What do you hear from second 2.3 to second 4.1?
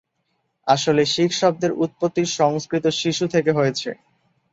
সংস্কৃত 'শিশু' থেকে হয়েছে।